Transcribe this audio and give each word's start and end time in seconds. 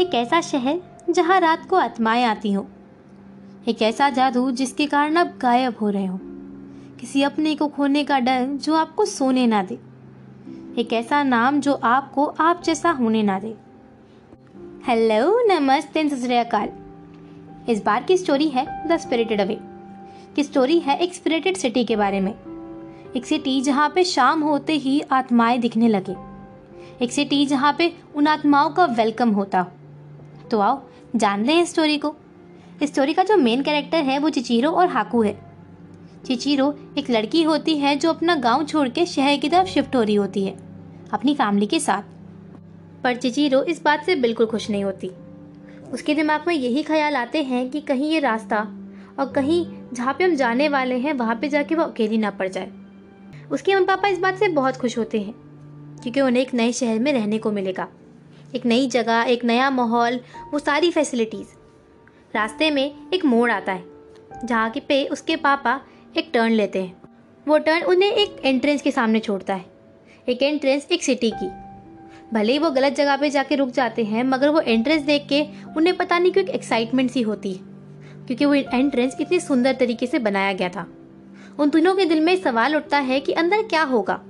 एक 0.00 0.14
ऐसा 0.14 0.40
शहर 0.40 0.80
जहाँ 1.10 1.40
रात 1.40 1.66
को 1.66 1.76
आत्माएँ 1.76 2.24
आती 2.24 2.52
हों। 2.52 2.64
एक 3.68 3.82
ऐसा 3.82 4.10
जादू 4.10 4.50
जिसके 4.50 4.86
कारण 4.86 5.16
आप 5.16 5.34
गायब 5.40 5.74
हो 5.80 5.90
रहे 5.90 6.06
हो। 6.06 6.20
किसी 7.00 7.22
अपने 7.22 7.54
को 7.54 7.68
खोने 7.68 8.04
का 8.04 8.18
डर 8.18 8.46
जो 8.46 8.74
आपको 8.74 9.04
सोने 9.04 9.46
ना 9.46 9.62
दे। 9.62 9.74
एक 10.80 10.92
ऐसा 10.92 11.22
नाम 11.22 11.60
जो 11.60 11.72
आपको 11.72 12.24
आप 12.24 12.62
जैसा 12.62 12.90
होने 12.90 13.22
ना 13.22 13.38
दे। 13.38 13.54
हेलो, 14.86 15.40
नमस्ते 15.46 16.08
सत 16.08 16.74
इस 17.68 17.84
बार 17.84 18.02
की 18.02 18.16
स्टोरी 18.18 18.48
है 18.48 18.88
द 18.88 18.96
स्पिरिटेड 18.96 19.40
अवे 19.40 19.58
की 20.36 20.42
स्टोरी 20.42 20.78
है 20.78 20.98
एक 20.98 21.14
स्पिरिटेड 21.14 21.56
सिटी 21.56 21.84
के 21.84 21.96
बारे 21.96 22.20
में। 22.20 22.34
एक 23.16 23.26
सिटी 23.26 23.60
जहाँ 23.60 23.92
पे 23.94 24.04
शाम 24.04 24.42
होते 24.42 24.72
ही 24.72 25.00
आत्माएँ 25.00 25.58
दिखने 25.58 25.88
लगे। 25.88 26.16
एक 27.04 27.12
सिटी 27.12 27.46
जहाँ 27.46 27.74
पे 27.78 27.96
उन 28.14 28.26
आत्माओं 28.26 28.70
का 28.70 28.84
वेलकम 28.84 29.30
होता 29.30 29.60
हो। 29.60 29.70
तो 30.50 30.58
आओ, 30.58 30.80
जान 31.16 31.44
लें 31.44 31.60
इस 31.62 31.70
स्टोरी 31.70 31.98
को। 31.98 32.14
इस 32.82 32.92
स्टोरी 32.92 33.12
का 33.14 33.22
जो 33.24 33.36
मेन 33.36 33.62
कैरेक्टर 33.62 33.98
है, 33.98 34.18
वो 34.18 34.30
चिचीरो 34.30 34.70
और 34.70 34.88
हाकू 34.88 35.22
है। 35.22 35.36
चिचीरो 36.26 36.74
एक 36.98 37.10
लड़की 37.10 37.42
होती 37.42 37.76
है 37.76 37.96
जो 37.96 38.10
अपना 38.10 38.34
गाँव 38.34 38.64
छोड़ 38.64 38.88
के 38.88 39.06
शहर 39.06 39.36
की 39.36 39.48
तरफ़ 39.48 39.68
शिफ्ट 39.68 39.96
हो 39.96 40.02
रही 40.02 40.14
होती 40.14 40.44
है, 40.44 40.56
अपनी 41.12 41.34
फैमिली 41.34 41.66
के 41.66 41.80
साथ। 41.80 42.02
पर 43.04 43.16
चिचीरो 43.16 43.62
इस 43.62 43.82
बात 43.82 44.04
से 44.04 44.16
बिल्कुल 44.16 44.46
खुश 44.46 44.70
नहीं 44.70 44.84
होती। 44.84 45.10
उसके 45.92 46.14
दिमाग 46.14 46.44
में 46.46 46.54
यही 46.54 46.82
ख्याल 46.82 47.16
आते 47.16 47.42
हैं 47.42 47.68
कि 47.70 47.80
कहीं 47.80 48.10
ये 48.10 48.18
रास्ता 48.18 48.60
और 49.18 49.32
कहीं 49.32 49.66
जहाँ 49.92 50.14
पे 50.14 50.24
हम 50.24 50.34
जाने 50.34 50.68
वाले 50.68 50.94
हैं, 50.94 51.12
वहाँ 51.12 51.34
पे 51.36 51.48
जाके 51.48 51.74
वो 51.74 51.82
अकेली 51.82 52.18
ना 52.18 52.30
पड़ 52.30 52.48
जाए। 52.48 52.70
उसके 53.50 53.74
मम्मी 53.74 53.86
पापा 53.86 54.08
इस 54.08 54.18
बात 54.18 54.38
से 54.38 54.48
बहुत 54.48 54.76
खुश 54.76 54.98
होते 54.98 55.20
हैं, 55.20 55.34
क्योंकि 56.02 56.20
उन्हें 56.20 56.42
एक 56.42 56.54
नए 56.54 56.72
शहर 56.72 56.98
में 56.98 57.12
रहने 57.12 57.38
को 57.38 57.50
मिलेगा। 57.50 57.88
एक 58.54 58.66
नई 58.66 58.86
जगह, 58.86 59.22
एक 59.22 59.44
नया 59.44 59.70
माहौल, 59.70 60.20
वो 60.52 60.58
सारी 60.58 60.90
फैसिलिटीज़ 60.90 61.48
रास्ते 62.34 62.70
में 62.70 63.10
एक 63.14 63.24
मोड़ 63.24 63.50
आता 63.50 63.72
है, 63.72 63.84
जहाँ 64.44 64.70
के 64.70 64.80
पे 64.80 65.04
उसके 65.06 65.36
पापा 65.36 65.80
एक 66.16 66.30
टर्न 66.34 66.52
लेते 66.52 66.82
हैं। 66.82 67.02
वो 67.46 67.58
टर्न 67.58 67.82
उन्हें 67.82 68.12
एक 68.12 68.36
एंट्रेंस 68.44 68.82
के 68.82 68.90
सामने 68.90 69.20
छोड़ता 69.20 69.54
है, 69.54 69.64
एक 70.28 70.42
एंट्रेंस 70.42 70.86
एक 70.92 71.02
सिटी 71.02 71.30
की। 71.30 71.48
भले 72.32 72.52
ही 72.52 72.58
वो 72.58 72.70
गलत 72.70 72.92
जगह 72.92 73.16
पे 73.16 73.30
जाके 73.30 73.54
रुक 73.54 73.70
जाते 73.70 74.04
हैं, 74.04 74.24
मगर 74.24 74.48
वो 74.48 74.60
एंट्रेंस 74.60 75.02
देख 75.02 75.26
के 75.28 75.44
उन्हें 75.76 75.96
पता 75.96 76.18
नहीं 76.18 76.32
क्यों 76.32 76.44
एक 76.44 76.50
एक्साइटमेंट 76.50 77.10
सी 77.10 77.22
होती 77.22 77.52
है, 77.52 77.58
क्योंकि 78.26 78.44
वो 78.44 78.54
एंट्रेंस 78.54 79.16
इतनी 79.20 79.40
सुंदर 79.40 79.74
तरीके 79.74 80.06
से 80.06 80.18
बनाया 80.18 80.52
गया 80.52 80.68
था। 80.68 80.86
उन 81.58 81.70
दोनों 81.70 81.94
के 81.94 82.04
दिल 82.04 82.20
में 82.20 82.36
सवाल 82.36 82.76
उठता 82.76 82.98
है 82.98 83.20
कि 83.20 83.32
अंदर 83.32 83.62
क्या 83.62 83.82
होगा? 83.82 84.20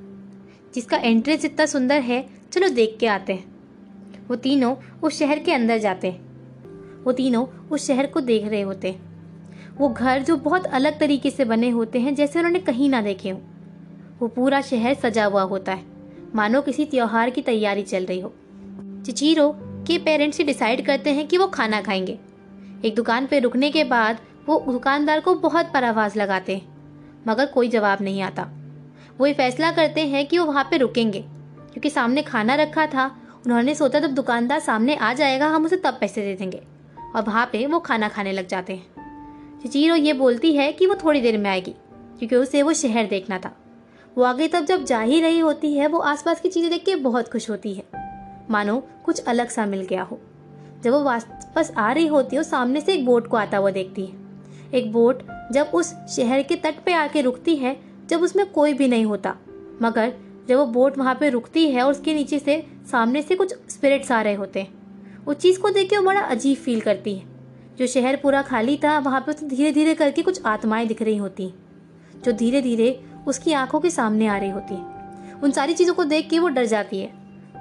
जिसका 0.74 0.96
एंट्रेंस 0.96 1.44
इतना 1.44 1.66
सुंदर 1.66 2.00
है, 2.00 2.28
चलो 2.52 2.68
देख 2.68 2.96
के 3.00 3.06
आते 3.06 3.32
हैं। 3.32 3.53
वो 4.28 4.36
तीनों 4.36 4.74
उस 5.02 5.18
शहर 5.18 5.38
के 5.38 5.52
अंदर 5.52 5.78
जाते 5.78 6.10
वो 7.04 7.12
तीनों 7.12 7.46
उस 7.70 7.86
शहर 7.86 8.06
को 8.06 8.20
देख 8.20 8.46
रहे 8.46 8.60
होते 8.60 8.96
वो 9.78 9.88
घर 9.88 10.22
जो 10.22 10.36
बहुत 10.36 10.66
अलग 10.66 10.98
तरीके 10.98 11.30
से 11.30 11.44
बने 11.44 11.68
होते 11.70 12.00
हैं, 12.00 12.14
जैसे 12.14 12.38
उन्होंने 12.38 12.58
कहीं 12.58 12.88
ना 12.90 13.00
देखे 13.02 13.30
हो। 13.30 13.40
वो 14.20 14.28
पूरा 14.28 14.60
शहर 14.60 14.94
सजा 14.94 15.24
हुआ 15.24 15.42
होता 15.42 15.72
है। 15.72 15.82
मानो 16.34 16.60
किसी 16.62 16.84
त्योहार 16.84 17.30
की 17.30 17.42
तैयारी 17.42 17.82
चल 17.82 18.04
रही 18.04 18.20
हो। 18.20 18.32
चिचीरो 19.06 19.50
के 19.86 19.98
पेरेंट्स 19.98 20.38
ही 20.38 20.44
डिसाइड 20.44 20.84
करते 20.86 21.10
हैं 21.10 21.26
कि 21.28 21.38
वो 21.38 21.46
खाना 21.46 21.80
खाएँगे। 21.80 22.18
एक 22.84 22.94
दुकान 22.94 23.26
पर 23.26 23.42
रुकने 23.42 23.70
के 23.70 23.84
बाद 23.84 24.18
वो 24.48 24.64
दुकानदार 24.72 25.20
को 25.20 25.34
बहुत 25.34 25.70
परावाज 25.74 26.16
लगाते 26.16 26.56
हैं, 26.56 26.66
मगर 27.28 27.46
कोई 27.46 27.68
जवाब 27.68 28.02
नहीं 28.02 28.22
आता। 28.22 28.48
वो 29.18 29.26
ये 29.26 29.34
फैसला 29.34 29.70
करते 29.70 30.06
हैं 30.06 30.26
कि 30.26 30.38
वो 30.38 30.44
वहाँ 30.44 30.64
पे 30.64 30.76
रुकेंगे, 30.76 31.20
क्योंकि 31.72 31.90
सामने 31.90 32.22
खाना 32.22 32.54
रखा 32.54 32.86
था 32.86 33.06
उन्होंने 33.46 33.74
सोचा 33.74 33.98
जब 34.00 34.10
दुकानदार 34.10 34.58
सामने 34.58 34.96
आ 34.96 35.12
जाएगा, 35.12 35.46
हम 35.46 35.64
उसे 35.64 35.76
तब 35.76 35.96
पैसे 36.00 36.22
दे 36.22 36.34
देंगे। 36.34 36.62
और 37.16 37.22
वहाँ 37.22 37.46
पे 37.46 37.66
वो 37.66 37.78
खाना 37.78 38.08
खाने 38.08 38.32
लग 38.32 38.46
जाते 38.46 38.72
हैं। 38.72 38.86
चिचीरो 39.62 39.94
ये 39.94 40.12
बोलती 40.12 40.52
है 40.56 40.72
कि 40.72 40.86
वो 40.86 40.94
थोड़ी 40.94 41.20
देर 41.20 41.38
में 41.38 41.50
आएगी, 41.50 41.74
क्योंकि 42.18 42.36
उसे 42.36 42.62
वो 42.62 42.72
शहर 42.72 43.06
देखना 43.06 43.38
था। 43.38 43.56
वो 44.18 44.24
आगे 44.24 44.48
तब 44.48 44.64
जब 44.64 44.84
जा 44.84 45.00
ही 45.00 45.20
रही 45.20 45.38
होती 45.38 45.74
है, 45.74 45.86
वो 45.86 45.98
आसपास 45.98 46.40
की 46.40 46.48
चीज़ें 46.48 46.70
देख 46.70 46.84
के 46.84 46.96
बहुत 46.96 47.32
खुश 47.32 47.50
होती 47.50 47.74
है। 47.74 47.84
मानो 48.50 48.82
कुछ 49.04 49.24
अलग 49.24 49.48
सा 49.48 49.66
मिल 49.66 49.80
गया 49.80 50.02
हो। 50.02 50.20
जब 50.84 50.90
वो 50.90 51.02
वापस 51.02 51.72
आ 51.78 51.92
रही 51.92 52.06
होती 52.06 52.36
है 52.36 52.42
सामने 52.42 52.80
से 52.80 52.94
एक 52.94 53.06
बोट 53.06 53.26
को 53.26 53.36
आता 53.36 53.58
हुआ 53.58 53.70
देखती 53.70 54.06
है। 54.06 54.12
एक 54.74 54.92
बोट 54.92 55.22
जब 55.52 55.70
उस 55.74 55.94
शहर 56.16 56.42
के 56.42 56.56
तट 56.56 56.74
पे 56.86 56.92
आके 56.92 57.20
रुकती 57.20 57.56
है, 57.56 57.76
जब 58.06 58.22
उसमें 58.22 58.52
कोई 58.52 58.72
भी 58.72 58.88
नहीं 58.88 59.04
होता। 59.04 59.36
मगर 59.82 60.12
जब 60.48 60.56
वो 60.56 60.66
बोट 60.66 60.98
वहाँ 60.98 61.14
पे 61.14 61.28
रुकती 61.30 61.66
है 61.70 61.82
और 61.82 61.90
उसके 61.90 62.14
नीचे 62.14 62.38
से 62.38 62.64
सामने 62.90 63.22
से 63.22 63.34
कुछ 63.34 63.54
स्पिरिट्स 63.68 64.12
आ 64.12 64.20
रहे 64.22 64.34
होते 64.34 64.60
हैं। 64.60 65.24
उस 65.24 65.36
चीज़ 65.36 65.60
को 65.60 65.70
देख 65.70 65.90
के 65.90 65.96
वो 65.96 66.04
बड़ा 66.04 66.20
अजीब 66.20 66.56
फील 66.56 66.80
करती 66.80 67.14
है। 67.14 67.32
जो 67.78 67.86
शहर 67.86 68.16
पूरा 68.16 68.42
खाली 68.42 68.76
था, 68.76 68.98
वहाँ 68.98 69.20
पे 69.20 69.32
उसे 69.32 69.46
धीरे 69.46 69.72
धीरे 69.72 69.94
करके 69.94 70.22
कुछ 70.22 70.44
आत्माएँ 70.46 70.86
दिख 70.86 71.02
रही 71.02 71.16
होती 71.16 71.52
जो 72.16 72.32
धीरे 72.32 72.60
धीरे 72.62 73.04
उसकी 73.26 73.52
आँखों 73.52 73.80
के 73.80 73.90
सामने 73.90 74.26
आ 74.26 74.36
रही 74.36 74.50
होती 74.50 74.82
उन 75.42 75.50
सारी 75.50 75.74
चीज़ों 75.74 75.94
को 75.94 76.04
देख 76.04 76.28
के 76.30 76.38
वो 76.38 76.48
डर 76.48 76.64
जाती 76.64 77.00
है। 77.00 77.12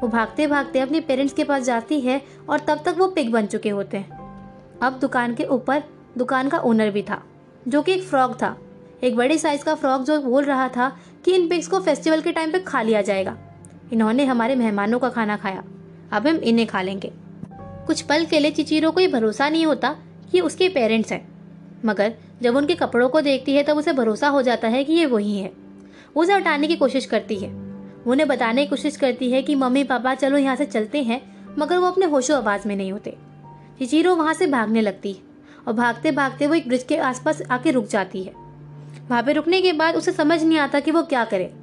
वो 0.02 0.08
भागते 0.08 0.48
भागते 0.48 0.80
अपने 0.80 1.00
पेरेंट्स 1.00 1.34
के 1.34 1.44
पास 1.44 1.64
जाती 1.64 2.00
है 2.02 2.22
और 2.50 2.60
तब 2.60 2.82
तक 2.86 2.96
वो 2.98 3.08
पिग 3.08 3.32
बन 3.32 3.46
चुके 3.46 3.70
होते 3.70 3.98
हैं। 3.98 4.80
अब 4.80 5.00
दुकान 5.00 5.34
के 5.36 5.44
ऊपर 5.46 5.84
दुकान 6.18 6.50
का 6.50 6.58
ओनर 6.60 6.90
भी 6.92 7.02
था, 7.02 7.22
जो 7.68 7.82
कि 7.82 7.92
एक 7.92 8.04
फ्रॉग 8.04 8.36
था। 8.36 8.56
एक 9.04 9.16
बड़े 9.16 9.38
साइज़ 9.38 9.64
का 9.64 9.76
फ्रॉग 9.76 10.04
जो 10.04 10.20
बोल 10.22 10.44
रहा 10.44 10.68
था 10.70 10.96
कि 11.26 11.36
इन 11.36 11.50
पिग्स 11.50 11.68
को 11.68 11.80
फेस्टिवल 11.80 12.22
के 12.22 12.32
टाइम 12.32 12.52
पे 12.52 12.60
खा 12.60 12.82
लिया 12.82 13.02
जाएगा। 13.02 13.38
इन्होंने 13.94 14.26
हमारे 14.26 14.56
मेहमानों 14.56 15.00
का 15.00 15.10
खाना 15.10 15.38
खाया। 15.38 15.64
अब 16.12 16.28
हम 16.28 16.36
इन्हें 16.36 16.68
खा 16.68 16.82
लेंगे। 16.82 17.12
कुछ 17.88 18.02
पल 18.02 18.26
के 18.26 18.40
लिए 18.40 18.52
चिचीरों 18.52 18.92
को 18.92 19.02
ये 19.02 19.08
भरोसा 19.08 19.50
नहीं 19.50 19.66
होता 19.66 19.96
कि 20.32 20.42
उसके 20.42 20.70
पेरेंट्स 20.70 21.12
हैं। 21.12 21.28
मगर 21.86 22.14
जब 22.42 22.56
उनके 22.56 22.76
कपड़ों 22.76 23.10
को 23.10 23.22
देखती 23.22 23.56
है, 23.56 23.64
तब 23.64 23.78
उसे 23.78 23.94
भरोसा 23.94 24.28
हो 24.28 24.42
जाता 24.42 24.68
है 24.68 24.84
कि 24.84 24.94
ये 24.94 25.06
वही 25.06 25.40
है। 25.40 25.52
उसे 26.16 26.34
हटाने 26.34 26.68
की 26.68 26.76
कोशिश 26.76 27.06
करती 27.06 27.36
है। 27.36 27.54
उन्हें 28.08 28.28
बताने 28.28 28.64
की 28.64 28.70
कोशिश 28.70 28.96
करती 28.96 29.32
है 29.32 29.42
कि, 29.42 29.56
मम्मी, 29.56 29.84
पापा, 29.84 30.16
चलो 30.16 30.38
यहाँ 30.38 30.56
से 30.56 30.66
चलते 30.66 31.04
हैं। 31.04 31.34
मगर 31.60 31.78
वो 31.78 31.88
अपने 31.88 32.06
होशो 32.06 32.36
आवाज़ 32.36 32.68
में 32.68 32.76
नहीं 32.76 32.92
होते। 32.92 33.18
चिचीरो 33.80 34.16
वहाँ 34.16 34.34
से 34.34 34.48
भागने 34.48 34.82
लगती 34.82 35.14
है 35.14 35.20
और 35.68 35.74
भागते 35.74 36.12
भागते 36.12 36.48
वो 36.48 36.54
एक 36.54 36.68
ब्रिज 36.68 36.84
के 36.84 36.98
आसपास 36.98 37.42
आके 37.52 37.72
रुक 37.72 37.88
जाती 37.88 38.24
है। 38.24 38.43
वहाँ 39.02 39.24
पे 39.24 39.34
रुकने 39.34 39.62
के 39.62 39.74
बाद 39.74 39.96
उसे 39.96 40.12
समझ 40.12 40.42
नहीं 40.44 40.58
आता 40.58 40.80
कि 40.80 40.92
वो 40.92 41.04
क्या 41.04 41.26
करे। 41.26 41.54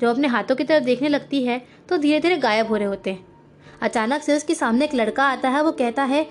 जब 0.00 0.08
अपने 0.08 0.28
हाथों 0.28 0.56
की 0.56 0.64
तरफ़ 0.64 0.84
देखने 0.84 1.08
लगती 1.08 1.42
है 1.44 1.60
तो 1.88 1.98
धीरे 1.98 2.20
धीरे 2.20 2.36
गायब 2.36 2.68
हो 2.68 2.76
रहे 2.76 2.86
होते 2.86 3.10
हैं। 3.10 3.26
अचानक 3.82 4.22
से 4.22 4.36
उसके 4.36 4.54
सामने 4.54 4.84
एक 4.84 4.94
लड़का 4.94 5.24
आता 5.24 5.48
है, 5.48 5.62
वो 5.62 5.72
कहता 5.72 6.02
है, 6.02 6.26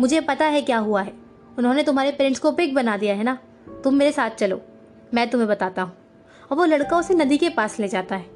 मुझे 0.00 0.20
पता 0.20 0.44
है 0.44 0.62
क्या 0.62 0.78
हुआ 0.78 1.02
है। 1.02 1.12
उन्होंने 1.58 1.82
तुम्हारे 1.82 2.12
पेरेंट्स 2.12 2.40
को 2.40 2.52
पिक 2.52 2.74
बना 2.74 2.96
दिया 2.96 3.14
है 3.14 3.24
ना? 3.24 3.38
तुम 3.84 3.94
मेरे 3.94 4.12
साथ 4.12 4.30
चलो, 4.30 4.60
मैं 5.14 5.28
तुम्हें 5.30 5.48
बताता 5.48 5.82
हूँ। 5.82 5.92
और 6.50 6.56
वो 6.56 6.64
लड़का 6.64 6.98
उसे 6.98 7.14
नदी 7.14 7.38
के 7.38 7.48
पास 7.48 7.78
ले 7.80 7.88
जाता 7.88 8.16
है। 8.16 8.26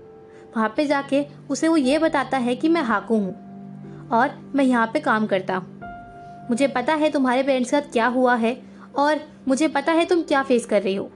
वहाँ 0.57 0.73
पे 0.77 0.87
जाके 0.87 1.25
उसे 1.51 1.69
वो 1.69 1.77
ये 1.77 1.99
बताता 1.99 2.39
है 2.39 2.57
कि 2.57 2.69
मैं 2.69 2.83
हाकू 2.83 3.17
हूँ 3.17 4.09
और 4.13 4.53
मैं 4.55 4.65
यहाँ 4.65 4.87
पे 4.87 5.01
काम 5.01 5.27
करता 5.27 5.57
हूँ। 5.57 5.81
मुझे 6.51 6.67
पता 6.69 6.95
है 6.95 7.11
तुम्हारे 7.11 7.43
पेरेंट्स 7.43 7.71
के 7.71 7.81
साथ 7.81 7.93
क्या 7.93 8.07
हुआ 8.07 8.35
है 8.35 8.63
और 8.97 9.21
मुझे 9.49 9.69
पता 9.69 9.93
है 9.93 10.05
तुम 10.05 10.23
क्या 10.23 10.43
फेस 10.43 10.67
कर 10.67 10.83
रही 10.83 10.95
हो। 10.95 11.11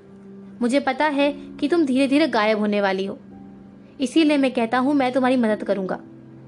मुझे 0.62 0.81
पता 0.81 1.05
है 1.05 1.31
कि 1.61 1.69
तुम 1.69 1.84
धीरे 1.87 2.06
धीरे 2.09 2.28
गायब 2.28 2.59
होने 2.59 2.81
वाली 2.81 3.06
हो। 3.06 3.19
इसीलिए 4.00 4.37
मैं 4.37 4.50
कहता 4.50 4.78
हूँ, 4.78 4.94
मैं 4.94 5.12
तुम्हारी 5.12 5.37
मदद 5.37 5.62
करूँगा। 5.62 5.99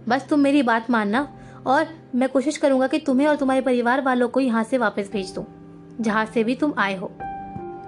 बस 0.08 0.26
तुम 0.30 0.40
मेरी 0.40 0.62
बात 0.62 0.90
मानना 0.90 1.28
और 1.66 1.86
मैं 2.14 2.28
कोशिश 2.28 2.56
करूँगा 2.56 2.86
कि 2.86 2.98
तुम्हें 2.98 3.26
और 3.28 3.36
तुम्हारे 3.36 3.60
परिवार 3.60 4.00
वालों 4.00 4.28
को 4.28 4.40
यहाँ 4.40 4.62
से 4.64 4.78
वापस 4.78 5.10
भेज 5.12 5.30
दूँ, 5.30 5.44
जहाँ 6.00 6.24
से 6.26 6.44
भी 6.44 6.54
तुम 6.54 6.74
आए 6.78 6.96
हो। 6.96 7.10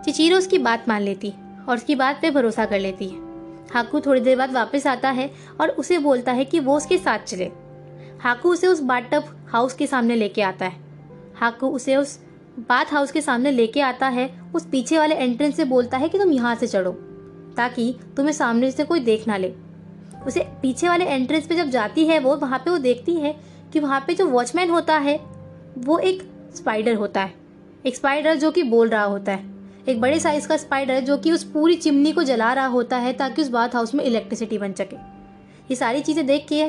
चिचीरो 0.05 0.37
उसकी 0.39 0.59
बात 0.59 0.89
मान 0.89 1.03
लेती 1.03 1.33
और 1.69 1.77
उसकी 1.77 1.95
बात 1.95 2.19
पे 2.23 2.31
भरोसा 2.31 2.67
कर 2.67 2.79
लेती। 2.79 3.09
है 3.09 3.29
हाकू 3.73 4.01
थोड़ी 4.01 4.21
देर 4.21 4.37
बाद 4.39 4.53
वापस 4.53 4.87
आता 4.87 5.11
है 5.11 5.31
और 5.61 5.69
उसे 5.71 5.99
बोलता 5.99 6.33
है 6.33 6.45
कि 6.45 6.61
वो 6.61 6.77
उसके 6.77 6.99
साथ 6.99 7.19
चले। 7.19 7.51
हाकू 8.21 8.53
उसे 8.53 8.67
उस 8.67 8.81
बाटअप 8.83 9.27
हाउस 9.49 9.75
के 9.75 9.87
सामने 9.87 10.17
लेके 10.17 10.43
आता 10.43 10.67
है। 10.67 10.81
हाकू 11.37 11.69
उसे 11.69 11.97
उस 11.97 12.19
बाथ 12.61 12.93
हाउस 12.93 13.13
के 13.13 13.21
सामने 13.21 13.51
लेके 13.51 13.81
आता 13.81 14.09
है, 14.09 14.29
उस 14.55 14.67
पीछे 14.67 14.99
वाले 14.99 15.15
एंट्रेंस 15.15 15.57
से 15.57 15.65
बोलता 15.65 15.99
है 15.99 16.09
कि 16.09 16.19
तुम 16.19 16.33
यहाँ 16.33 16.55
से 16.55 16.67
चढ़ो, 16.67 16.91
ताकि 17.57 17.95
तुम्हें 18.17 18.33
सामने 18.33 18.71
से 18.71 18.85
कोई 18.85 19.01
देख 19.01 19.27
ना 19.29 19.37
ले। 19.37 19.53
उसे 20.27 20.41
पीछे 20.63 20.89
वाले 20.89 21.05
एंट्रेंस 21.05 21.47
पे 21.47 21.57
जब 21.57 21.69
जाती 21.69 22.07
है 22.07 22.19
वो, 22.19 22.37
वहाँ 22.37 22.59
पे 22.59 22.71
वो 22.71 22.79
देखती 22.79 23.15
है 23.15 23.35
कि 23.73 23.81
वहाँ 23.81 24.01
पे 24.01 24.15
जो 24.15 24.27
वॉचमैन 24.27 24.71
होता 24.71 24.97
है, 24.99 25.19
वो 25.79 25.99
एक 25.99 26.23
स्पाइडर 26.55 26.95
होता 26.95 27.21
है। 27.21 27.35
एक 27.87 27.97
स्पाइडर 27.97 28.35
जो 28.35 28.51
कि 28.51 28.63
बोल 28.63 28.89
रहा 28.89 29.05
होता 29.05 29.33
है। 29.33 29.49
एक 29.89 30.01
बड़े 30.01 30.19
साइज़ 30.21 30.49
का 30.49 30.57
स्पाइडर 30.57 31.01
जो 31.01 31.17
कि 31.17 31.33
उस 31.33 31.45
पूरी 31.45 31.77
चिमनी 31.77 32.13
को 32.13 32.23
जला 32.23 32.53
रहा 32.53 32.67
होता 32.67 32.97
है, 32.97 33.13
ताकि 33.13 33.43
उस 33.43 33.49
बाथ 33.49 33.75
हाउस 33.75 33.95
में 33.95 34.05
इलेक्ट्रिसिटी 34.05 34.59
बन 34.59 34.73
सके। 34.73 34.97
ये 34.97 35.77
सारी 35.77 36.01
चीज़ें 36.01 36.27
देख 36.27 36.47
के 36.49 36.69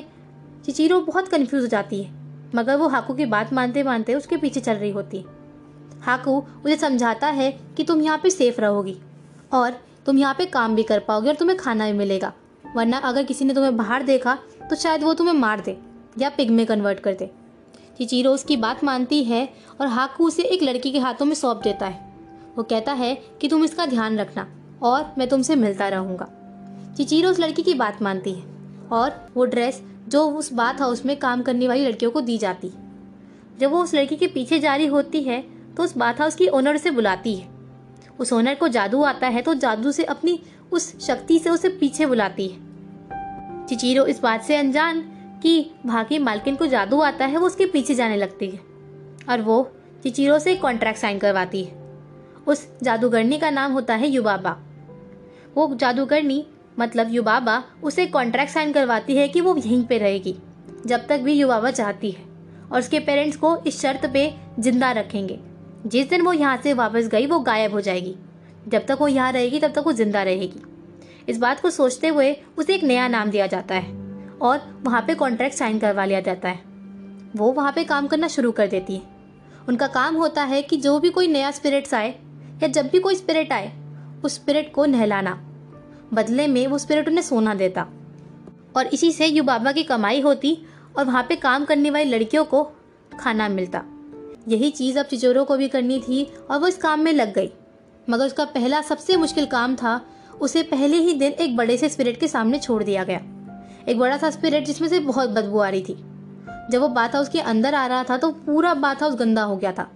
चिचीरो 0.65 0.99
बहुत 1.01 1.27
कन्फ्यूज़ 1.27 1.63
हो 1.63 1.69
जाती 1.69 2.01
है, 2.03 2.11
मगर 2.55 2.75
वो 2.75 2.88
हाकू 2.88 3.13
की 3.13 3.25
बात 3.27 3.53
मानते 3.53 3.83
मानते 3.83 4.15
उसके 4.15 4.38
पीछे 4.38 4.59
चल 4.59 4.73
रही 4.73 4.91
होती 4.91 5.23
हाकू 6.01 6.38
उसे 6.39 6.75
समझाता 6.77 7.27
है 7.30 7.51
कि 7.77 7.83
तुम 7.83 8.01
यहाँ 8.01 8.18
पे 8.18 8.30
सेफ़ 8.30 8.62
रहोगी 8.62 8.95
और 9.53 9.80
तुम 10.06 10.18
यहाँ 10.18 10.33
पे 10.33 10.45
काम 10.48 10.75
भी 10.75 10.83
कर 10.83 11.00
पाओगे 11.00 11.30
और 11.30 11.36
तुम्हें 11.36 11.57
खाना 11.57 11.86
भी 11.86 11.94
मिलेगा। 11.94 12.33
वरना 12.75 12.98
अगर 13.00 13.24
किसी 13.24 13.45
ने 13.45 13.53
तुम्हें 13.53 13.75
बाहर 13.77 14.03
देखा 14.03 14.38
तो 14.69 14.75
शायद 14.75 15.03
वो 15.03 15.13
तुम्हें 15.13 15.36
मार 15.36 15.62
दे 15.62 15.77
या 16.19 16.30
पिग 16.30 16.51
में 16.51 16.65
कन्वर्ट 16.65 17.00
कर 17.00 17.13
दे। 17.13 17.30
चिचीरो 17.98 18.31
उसकी 18.31 18.57
बात 18.57 18.83
मानती 18.83 19.24
है 19.24 19.48
और 19.81 19.88
हाकू 19.88 20.27
उसे 20.27 20.44
एक 20.45 20.63
लड़की 20.63 20.92
के 20.92 21.00
हाथों 21.00 21.25
में 21.25 21.36
सौंप 21.36 21.62
देता 21.63 21.86
है। 21.86 22.09
वो 22.57 22.63
कहता 22.63 22.94
है 22.94 23.13
कि 23.42 23.48
तुम 23.48 23.63
इसका 23.63 23.86
ध्यान 23.86 24.18
रखना 24.18 24.48
और 24.83 25.13
मैं 25.18 25.27
तुमसे 25.30 25.56
मिलता 25.56 25.88
रहूँगा। 25.89 26.27
चिचीरो 26.98 27.30
उस 27.30 27.39
लड़की 27.39 27.63
की 27.63 27.74
बात 27.74 28.01
मानती 28.01 28.33
है 28.33 28.89
और 28.92 29.12
वो 29.36 29.45
ड्रेस 29.45 29.81
जो 30.07 30.24
उस 30.30 30.51
बात 30.53 30.81
हाउस 30.81 31.06
में 31.06 31.15
काम 31.19 31.42
करने 31.42 31.68
वाली 31.68 31.86
लड़कियों 31.86 32.12
को 32.12 32.21
दी 32.21 32.38
जाती। 32.38 32.71
जब 33.59 33.71
वो 33.71 33.83
उस 33.83 33.94
लड़की 33.95 34.15
के 34.15 34.27
पीछे 34.27 34.59
जारी 34.59 34.86
होती 34.88 35.21
है 35.24 35.44
तो 35.77 35.83
उस 35.83 35.97
बात 35.97 36.21
हाउस 36.21 36.35
की 36.35 36.47
ओनर 36.47 36.75
उसे 36.75 36.91
बुलाती 36.91 37.35
है। 37.35 37.47
उस 38.19 38.33
ओनर 38.33 38.56
को 38.56 38.68
जादू 38.68 39.01
आता 39.03 39.27
है 39.27 39.41
तो 39.41 39.53
जादू 39.53 39.91
से 39.91 40.03
अपनी 40.03 40.39
उस 40.71 41.07
शक्ति 41.07 41.39
से 41.39 41.50
उसे 41.50 41.69
पीछे 41.69 42.06
बुलाती 42.06 42.47
है। 42.47 43.65
चिचीरो 43.68 44.06
इस 44.06 44.21
बात 44.21 44.44
से 44.44 44.56
अनजान 44.56 45.01
कि 45.44 45.71
भागी 45.85 46.19
मालकिन 46.19 46.56
को 46.56 46.65
जादू 46.65 47.00
आता 47.00 47.25
है, 47.25 47.38
वो 47.38 47.47
उसके 47.47 47.65
पीछे 47.65 47.95
जाने 47.95 48.18
लगती 48.18 48.50
है। 48.50 48.59
और 49.29 49.41
वो 49.41 49.71
चिचीरो 50.03 50.39
से 50.39 50.56
कॉन्ट्रैक्ट 50.56 51.00
साइन 51.00 51.19
करवाती 51.19 51.63
है। 51.63 51.71
उस 52.47 52.67
जादूगरनी 52.83 53.38
का 53.38 53.50
नाम 53.50 53.71
होता 53.71 53.95
है 53.95 54.09
युबाबा। 54.09 54.57
वो 55.56 55.75
जादूगरनी 55.75 56.45
मतलब 56.79 57.13
युबाबा, 57.13 57.63
उसे 57.83 58.06
कॉन्ट्रैक्ट 58.06 58.53
साइन 58.53 58.71
करवाती 58.71 59.15
है 59.15 59.27
कि 59.27 59.41
वो 59.41 59.56
यहीं 59.56 59.83
पे 59.83 59.97
रहेगी, 59.97 60.35
जब 60.85 61.07
तक 61.07 61.19
भी 61.19 61.33
युबाबा 61.33 61.71
चाहती 61.71 62.12
है। 62.12 62.25
और 62.71 62.79
उसके 62.79 63.00
पेरेंट्स 63.00 63.38
को 63.38 63.57
इस 63.57 63.81
शर्त 63.81 64.06
पे 64.06 64.33
ज़िंदा 64.59 64.91
रखेंगे। 64.91 65.39
जिस 65.85 66.09
दिन 66.09 66.21
वो 66.21 66.33
यहाँ 66.33 66.57
से 66.57 66.73
वापस 66.73 67.07
गई, 67.07 67.25
वो 67.25 67.39
गायब 67.39 67.71
हो 67.71 67.81
जाएगी। 67.81 68.15
जब 68.67 68.85
तक 68.85 68.97
वो 69.01 69.07
यहाँ 69.07 69.31
रहेगी, 69.31 69.59
तब 69.59 69.71
तक 69.71 69.83
वो 69.85 69.91
ज़िंदा 69.91 70.23
रहेगी। 70.23 70.61
इस 71.29 71.37
बात 71.37 71.59
को 71.59 71.69
सोचते 71.69 72.07
हुए 72.07 72.35
उसे 72.57 72.73
एक 72.75 72.83
नया 72.83 73.07
नाम 73.07 73.29
दिया 73.29 73.47
जाता 73.47 73.75
है 73.75 73.93
और 74.41 74.61
वहाँ 74.83 75.01
पे 75.01 75.13
कॉन्ट्रैक्ट 75.13 75.55
साइन 75.55 75.79
करवा 75.79 76.05
लिया 76.05 76.19
जाता 76.19 76.49
है। 76.49 76.59
वो 77.35 77.51
वहाँ 77.51 77.71
पे 77.71 77.83
काम 77.83 78.07
करना 78.07 78.27
शुरू 78.27 78.51
कर 78.51 78.67
देती 78.67 78.95
है। 78.95 79.01
उनका 79.69 79.87
काम 79.87 80.15
होता 80.15 80.43
है 80.43 80.61
कि 80.61 80.77
जो 80.77 80.99
भी 80.99 81.09
कोई 81.09 81.27
नया 81.27 81.51
स्पिरिट्स 81.51 81.93
आए 81.93 82.09
या 82.63 82.67
जब 82.67 82.89
भी 82.89 82.99
कोई 82.99 83.15
स्पिरिट 83.15 83.53
आए, 83.53 83.71
उस 84.25 84.35
स्पिरिट 84.35 84.73
को 84.73 84.85
नहलाना। 84.85 85.33
बदले 86.13 86.47
में 86.47 86.67
वो 86.67 86.77
स्पिरिट 86.77 87.07
उन्हें 87.07 87.21
सोना 87.21 87.53
देता। 87.53 87.87
और 88.75 88.87
इसी 88.87 89.11
से 89.11 89.25
यू 89.25 89.43
बाबा 89.43 89.71
की 89.71 89.83
कमाई 89.83 90.21
होती 90.21 90.57
और 90.97 91.05
वहाँ 91.05 91.23
पे 91.23 91.35
काम 91.35 91.65
करने 91.65 91.89
वाली 91.89 92.09
लड़कियों 92.09 92.45
को 92.45 92.63
खाना 93.19 93.49
मिलता। 93.49 93.83
यही 94.47 94.69
चीज़ 94.71 94.99
अब 94.99 95.05
चिचोरों 95.05 95.45
को 95.45 95.57
भी 95.57 95.67
करनी 95.67 95.99
थी 95.99 96.31
और 96.51 96.59
वो 96.59 96.67
इस 96.67 96.77
काम 96.77 96.99
में 96.99 97.13
लग 97.13 97.33
गई। 97.33 97.51
मगर 98.09 98.25
उसका 98.25 98.45
पहला 98.45 98.81
सबसे 98.81 99.17
मुश्किल 99.17 99.45
काम 99.45 99.75
था, 99.75 100.05
उसे 100.41 100.63
पहले 100.63 100.97
ही 100.97 101.13
दिन 101.13 101.31
एक 101.31 101.55
बड़े 101.55 101.77
से 101.77 101.89
स्पिरिट 101.89 102.19
के 102.19 102.27
सामने 102.27 102.59
छोड़ 102.59 102.83
दिया 102.83 103.03
गया। 103.03 103.21
एक 103.88 103.99
बड़ा 103.99 104.17
सा 104.17 104.29
स्पिरिट 104.29 104.65
जिसमें 104.65 104.88
से 104.88 104.99
बहुत 104.99 105.29
बदबू 105.29 105.59
आ 105.59 105.69
रही 105.69 105.81
थी। 105.81 105.93
जब 106.71 106.81
वो 106.81 106.88
बाथ 106.88 107.09
हाउस 107.09 107.29
के 107.29 107.39
अंदर 107.39 107.75
आ 107.75 107.88
रहा 107.88 108.03
था 108.03 108.17
तो 108.17 108.31
पूरा 108.31 108.73
बाथ 108.73 108.95
हाउस 108.95 109.15
गंदा 109.15 109.43
हो 109.43 109.57
गया 109.57 109.71
था। 109.71 109.91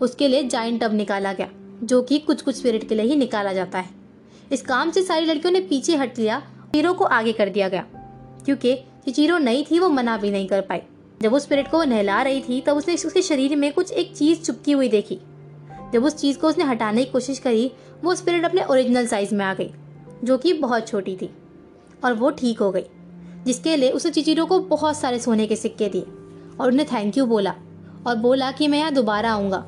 उसके 0.00 0.28
लिए 0.28 0.42
जाइंट 0.42 0.80
टब 0.80 0.94
निकाला 0.94 1.32
गया, 1.32 1.48
जो 1.82 2.02
कि 2.02 2.18
कुछ 2.18 2.42
कुछ 2.42 2.56
स्पिरिट 2.56 2.88
के 2.88 2.94
लिए 2.94 3.06
ही 3.06 3.16
निकाला 3.16 3.52
जाता 3.52 3.78
है। 3.78 3.90
इस 4.52 4.62
काम 4.62 4.90
से 4.90 5.02
सारी 5.02 5.26
लड़कियों 5.26 5.52
ने 5.52 5.60
पीछे 5.60 5.96
हट 5.96 6.18
लिया 6.18 6.40
चिचीरो 6.40 6.92
को 6.92 7.04
आगे 7.04 7.32
कर 7.32 7.48
दिया 7.48 7.68
गया। 7.68 7.86
क्योंकि 8.44 8.76
चिचीरो 8.76 9.38
नई 9.38 9.66
थी, 9.70 9.78
वो 9.78 9.88
मना 9.88 10.16
भी 10.16 10.30
नहीं 10.30 10.48
कर 10.48 10.60
पाई। 10.60 10.82
जब 11.24 11.34
उस 11.34 11.42
स्पिरिट 11.42 11.68
को 11.68 11.84
नहला 11.84 12.22
रही 12.22 12.40
थी, 12.40 12.60
तब 12.60 12.76
उसने 12.76 12.94
उसके 12.94 13.22
शरीर 13.22 13.56
में 13.56 13.72
कुछ 13.72 13.92
एक 13.92 14.16
चीज़ 14.16 14.42
चुपकी 14.42 14.72
हुई 14.72 14.88
देखी। 14.88 15.20
जब 15.92 16.04
उस 16.04 16.16
चीज़ 16.16 16.38
को 16.38 16.48
उसने 16.48 16.64
हटाने 16.64 17.04
की 17.04 17.10
कोशिश 17.10 17.38
करी, 17.38 17.72
वो 18.04 18.14
स्पिरिट 18.14 18.44
अपने 18.44 18.64
ओरिजिनल 18.64 19.06
साइज़ 19.06 19.34
में 19.34 19.44
आ 19.44 19.54
गई, 19.54 19.70
जो 20.24 20.38
कि 20.38 20.52
बहुत 20.52 20.88
छोटी 20.88 21.16
थी, 21.16 21.30
और 22.04 22.12
वो 22.12 22.30
ठीक 22.30 22.60
हो 22.60 22.70
गई, 22.70 22.84
जिसके 23.46 23.76
लिए 23.76 23.90
उसे 23.90 24.10
चिचिरो 24.10 24.46
को 24.46 24.60
बहुत 24.60 24.96
सारे 24.96 25.18
सोने 25.18 25.46
के 25.46 25.56
सिक्के 25.56 25.88
दिए, 25.88 26.02
और 26.60 26.66
उन्हें 26.66 26.86
थैंक 26.88 27.18
यू 27.18 27.26
बोला, 27.26 27.54
और 28.06 28.16
बोला 28.16 28.50
कि 28.50 28.68
मैं 28.68 28.78
यहाँ 28.78 28.92
दोबारा 28.92 29.32
आऊँगा, 29.32 29.66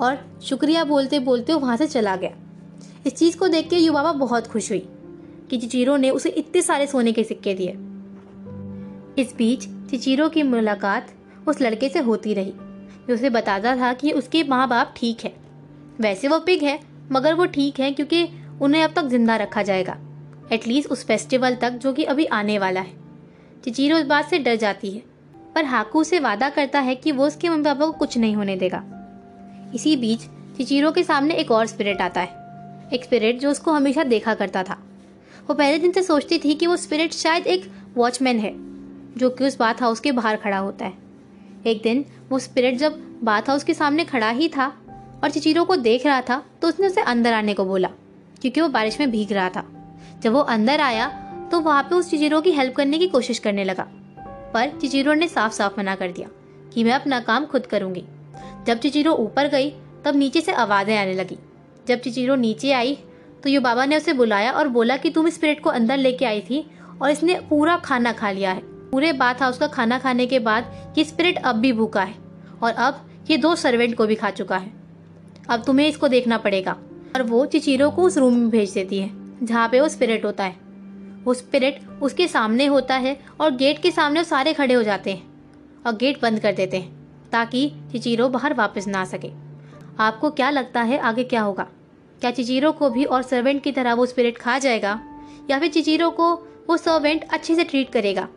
और 0.00 0.40
शुक्रिया 0.42 0.84
बोलते 0.84 1.18
बोलते 1.18 1.54
वहाँ 1.54 1.76
से 1.76 1.86
चला 1.86 2.16
गया। 2.16 2.30
इस 3.06 3.14
चीज़ 3.14 3.36
को 3.36 3.48
देख 3.48 3.70
के 3.70 3.76
युवा 3.76 4.12
बहुत 4.12 4.46
खुश 4.46 4.70
हुई, 4.70 4.88
कि 5.50 5.58
चिचिरो 5.58 5.96
ने 5.96 6.10
उसे 6.10 6.28
इतने 6.28 6.62
सारे 6.62 6.86
सोने 6.86 7.12
के 7.12 7.24
सिक्के 7.24 7.54
दिए। 7.54 7.76
इस 9.18 9.34
बीच 9.36 9.66
चिचिरो 9.90 10.28
की 10.28 10.42
मुलाकात 10.42 11.12
उस 11.48 11.60
लड़के 11.60 11.88
से 11.88 11.98
होती 11.98 12.34
रही, 12.34 12.52
जो 13.08 13.14
उसे 13.14 13.30
बताता 13.30 13.76
था 13.76 13.92
कि 13.92 14.12
उसके 14.12 14.42
माँ 14.44 14.68
बाप 14.68 14.94
ठीक 14.96 15.24
है। 15.24 15.32
वैसे 16.00 16.28
वो 16.28 16.38
पिग 16.38 16.62
है, 16.62 16.78
मगर 17.12 17.34
वो 17.34 17.44
ठीक 17.46 17.80
है 17.80 17.90
क्योंकि 17.92 18.28
उन्हें 18.62 18.82
अब 18.84 18.92
तक 18.96 19.04
ज़िंदा 19.04 19.36
रखा 19.36 19.62
जाएगा 19.62 19.96
एटलीस्ट 20.52 20.90
उस 20.90 21.04
फेस्टिवल 21.06 21.54
तक 21.54 21.70
जो 21.72 21.92
कि 21.92 22.04
अभी 22.04 22.24
आने 22.24 22.58
वाला 22.58 22.80
है। 22.80 22.94
चिचीरो 23.64 23.98
इस 23.98 24.06
बात 24.06 24.28
से 24.30 24.38
डर 24.38 24.56
जाती 24.56 24.90
है, 24.90 25.02
पर 25.54 25.64
हाकू 25.64 26.04
से 26.04 26.18
वादा 26.20 26.48
करता 26.50 26.80
है 26.80 26.94
कि 26.94 27.12
वो 27.12 27.26
उसके 27.26 27.48
मम्मी 27.48 27.64
पापा 27.64 27.86
को 27.86 27.92
कुछ 27.92 28.18
नहीं 28.18 28.34
होने 28.36 28.56
देगा। 28.56 28.82
इसी 29.74 29.96
बीच 29.96 30.26
चिचीरो 30.56 30.92
के 30.92 31.02
सामने 31.02 31.34
एक 31.34 31.50
और 31.50 31.66
स्पिरिट 31.66 32.00
आता 32.00 32.20
है, 32.20 32.90
एक 32.92 33.04
स्पिरिट 33.04 33.40
जो 33.40 33.50
उसको 33.50 33.72
हमेशा 33.72 34.04
देखा 34.04 34.34
करता 34.34 34.62
था। 34.62 34.78
वो 35.48 35.54
पहले 35.54 35.78
दिन 35.78 35.92
से 35.92 36.02
सोचती 36.02 36.38
थी 36.38 36.54
कि 36.54 36.66
वो 36.66 36.76
स्पिरिट 36.76 37.12
शायद 37.14 37.46
एक 37.46 37.70
वॉचमैन 37.96 38.38
है। 38.38 38.54
जो 39.16 39.30
कि 39.30 39.44
उस 39.44 39.58
बाथ 39.58 39.74
हाउस 39.80 40.00
के 40.00 40.12
बाहर 40.12 40.36
खड़ा 40.36 40.58
होता 40.58 40.84
है। 40.84 40.92
एक 41.66 41.82
दिन 41.82 42.04
वो 42.30 42.38
स्पिरिट 42.38 42.76
जब 42.78 42.98
बाथ 43.24 43.48
हाउस 43.48 43.64
के 43.64 43.74
सामने 43.74 44.04
खड़ा 44.04 44.28
ही 44.30 44.48
था 44.48 44.66
और 45.24 45.30
चिचीरो 45.30 45.64
को 45.64 45.76
देख 45.76 46.06
रहा 46.06 46.20
था 46.20 46.42
तो 46.62 46.68
उसने 46.68 46.86
उसे 46.86 47.00
अंदर 47.02 47.32
आने 47.32 47.54
को 47.54 47.64
बोला, 47.64 47.88
क्योंकि 48.42 48.60
वो 48.60 48.68
बारिश 48.68 48.98
में 49.00 49.10
भीग 49.10 49.32
रहा 49.32 49.48
था। 49.48 49.64
जब 50.22 50.32
वो 50.32 50.40
अंदर 50.40 50.80
आया 50.80 51.08
तो 51.52 51.60
वहाँ 51.60 51.82
पे 51.82 51.94
उस 51.94 52.10
चिचीरो 52.10 52.40
की 52.40 52.52
हेल्प 52.52 52.74
करने 52.74 52.98
की 52.98 53.06
कोशिश 53.08 53.38
करने 53.38 53.64
लगा। 53.64 53.86
पर 54.54 54.78
चिचीरो 54.80 55.14
ने 55.14 55.28
साफ़ 55.28 55.52
साफ़ 55.52 55.78
मना 55.78 55.94
कर 55.94 56.12
दिया 56.12 56.28
कि 56.74 56.84
मैं 56.84 56.92
अपना 56.92 57.20
काम 57.20 57.46
खुद 57.46 57.66
करूँगी। 57.66 58.04
जब 58.66 58.78
चिचीरो 58.78 59.12
ऊपर 59.14 59.48
गई, 59.48 59.70
तब 60.04 60.16
नीचे 60.16 60.40
से 60.40 60.52
आवाज़ें 60.54 60.96
आने 60.98 61.14
लगी। 61.14 61.38
जब 61.86 62.00
चिचीरो 62.00 62.34
नीचे 62.36 62.72
आई 62.72 62.98
तो 63.42 63.50
यो 63.50 63.60
बाबा 63.60 63.84
ने 63.86 63.96
उसे 63.96 64.12
बुलाया 64.12 64.52
और 64.52 64.68
बोला 64.68 64.96
कि 64.96 65.10
तुम 65.10 65.28
स्पिरिट 65.30 65.62
को 65.62 65.70
अंदर 65.70 65.96
लेके 65.96 66.24
आई 66.24 66.40
थी 66.40 66.64
और 67.02 67.10
इसने 67.10 67.40
पूरा 67.50 67.76
खाना 67.76 68.12
खा 68.12 68.30
लिया 68.30 68.52
है। 68.52 68.75
पूरे 68.90 69.12
बाथ 69.12 69.34
हाउस 69.34 69.58
का 69.58 69.66
खाना 69.66 69.98
खाने 69.98 70.26
के 70.26 70.38
बाद 70.38 70.94
ये 70.98 71.04
स्पिरिट 71.04 71.36
अब 71.36 71.56
भी 71.56 71.72
भूखा 71.72 72.02
है 72.02 72.14
और 72.62 72.72
अब 72.72 73.00
ये 73.30 73.36
दो 73.36 73.54
सर्वेंट 73.54 73.96
को 73.96 74.06
भी 74.06 74.14
खा 74.14 74.30
चुका 74.30 74.56
है। 74.56 74.72
अब 75.48 75.62
तुम्हें 75.64 75.88
इसको 75.88 76.08
देखना 76.08 76.38
पड़ेगा। 76.38 76.76
और 77.16 77.22
वो 77.22 77.46
चिचीरो 77.46 77.90
को 77.90 78.02
उस 78.02 78.18
रूम 78.18 78.34
में 78.34 78.48
भेज 78.50 78.70
देती 78.70 78.98
है, 78.98 79.10
जहाँ 79.42 79.68
पे 79.68 79.80
वो 79.80 79.88
स्पिरिट 79.88 80.24
होता 80.24 80.44
है। 80.44 80.56
वो 81.24 81.34
स्पिरिट 81.34 81.80
उसके 82.02 82.28
सामने 82.28 82.66
होता 82.66 82.96
है 82.96 83.20
और 83.40 83.56
गेट 83.56 83.82
के 83.82 83.90
सामने 83.90 84.24
सारे 84.24 84.52
खड़े 84.52 84.74
हो 84.74 84.82
जाते 84.82 85.12
हैं 85.12 85.26
और 85.86 85.96
गेट 85.96 86.22
बंद 86.22 86.40
कर 86.40 86.52
देते 86.52 86.76
हैं, 86.76 86.92
ताकि 87.32 87.72
चिचीरो 87.92 88.28
बाहर 88.28 88.54
वापस 88.54 88.86
ना 88.88 89.00
आ 89.00 89.04
सके। 89.04 89.30
आपको 90.00 90.30
क्या 90.30 90.50
लगता 90.50 90.82
है 90.82 90.98
आगे 90.98 91.24
क्या 91.24 91.42
होगा? 91.42 91.66
क्या 92.20 92.30
चिचीरो 92.30 92.72
को 92.72 92.90
भी 92.90 93.04
और 93.04 93.22
सर्वेंट 93.22 93.62
की 93.62 93.72
तरह 93.72 93.94
वो 93.94 94.06
स्पिरिट 94.06 94.38
खा 94.38 94.58
जाएगा? 94.58 95.00
या 95.50 95.58
फिर 95.58 95.68
चिचीरो 95.68 96.10
को 96.10 96.34
वो 96.68 96.76
सर्वेंट 96.76 97.24
अच्छे 97.30 97.54
से 97.54 97.64
ट्रीट 97.64 97.90
करेगा? 97.90 98.28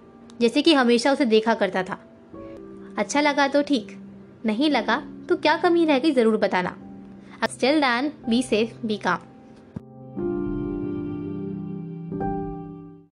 जैसे 0.42 0.62
कि 0.62 0.74
हमेशा 0.74 1.12
उसे 1.12 1.26
देखा 1.26 1.54
करता 1.54 1.84
था। 1.84 1.98
अच्छा 2.98 3.22
लगा 3.22 3.48
तो 3.48 3.62
ठीक, 3.62 3.98
नहीं 4.46 4.70
लगा 4.72 5.02
तो 5.30 5.36
क्या 5.38 5.56
कमी 5.58 5.86
रह 5.86 6.00
गई 6.00 6.12
ज़रूर 6.12 6.38
बताना। 6.38 6.76
अब 7.44 7.50
still 7.50 7.80
then 7.82 8.12
be 8.30 8.42
safe 8.44 8.86
be 8.86 8.98
calm 8.98 9.28